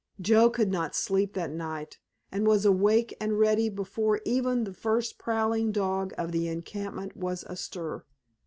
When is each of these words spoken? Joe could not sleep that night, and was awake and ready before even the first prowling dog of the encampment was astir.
Joe 0.19 0.49
could 0.49 0.71
not 0.71 0.95
sleep 0.95 1.33
that 1.33 1.51
night, 1.51 1.99
and 2.31 2.47
was 2.47 2.65
awake 2.65 3.15
and 3.21 3.37
ready 3.37 3.69
before 3.69 4.19
even 4.25 4.63
the 4.63 4.73
first 4.73 5.19
prowling 5.19 5.71
dog 5.71 6.11
of 6.17 6.31
the 6.31 6.47
encampment 6.47 7.15
was 7.15 7.43
astir. 7.43 8.03